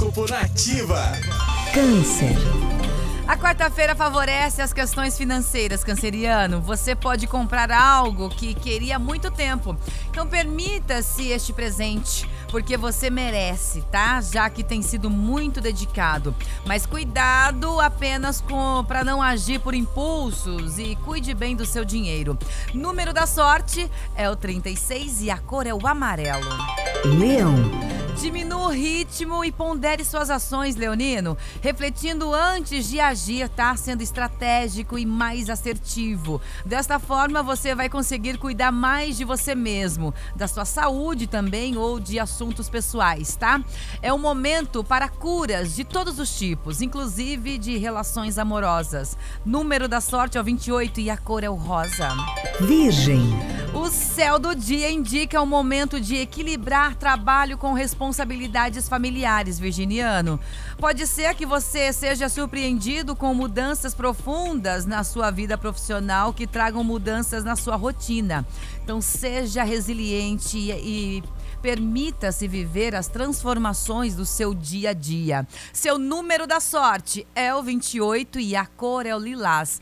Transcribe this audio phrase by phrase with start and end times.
[0.00, 1.12] Horóscopo Nativa.
[1.74, 2.34] Câncer.
[3.28, 6.60] A quarta-feira favorece as questões financeiras, canceriano.
[6.62, 9.76] Você pode comprar algo que queria há muito tempo.
[10.10, 14.22] Então permita-se este presente, porque você merece, tá?
[14.22, 16.34] Já que tem sido muito dedicado.
[16.64, 22.38] Mas cuidado apenas com para não agir por impulsos e cuide bem do seu dinheiro.
[22.72, 26.48] Número da sorte é o 36 e a cor é o amarelo.
[27.04, 27.89] Leão.
[28.20, 33.74] Diminua o ritmo e pondere suas ações, Leonino, refletindo antes de agir, tá?
[33.76, 36.38] Sendo estratégico e mais assertivo.
[36.66, 41.98] Desta forma, você vai conseguir cuidar mais de você mesmo, da sua saúde também ou
[41.98, 43.64] de assuntos pessoais, tá?
[44.02, 49.16] É um momento para curas de todos os tipos, inclusive de relações amorosas.
[49.46, 52.10] Número da sorte é o 28 e a cor é o rosa.
[52.60, 53.59] Virgem.
[53.72, 60.40] O céu do dia indica um momento de equilibrar trabalho com responsabilidades familiares, virginiano.
[60.76, 66.82] Pode ser que você seja surpreendido com mudanças profundas na sua vida profissional que tragam
[66.82, 68.44] mudanças na sua rotina.
[68.82, 71.22] Então seja resiliente e
[71.62, 75.46] permita-se viver as transformações do seu dia a dia.
[75.72, 79.80] Seu número da sorte é o 28 e a cor é o lilás.